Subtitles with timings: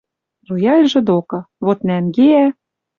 [0.47, 1.39] Рояльжы докы.
[1.65, 2.45] Вот нӓнгеӓ